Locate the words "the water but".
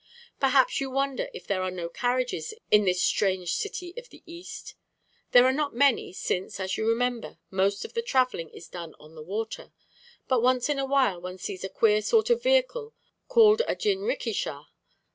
9.13-10.41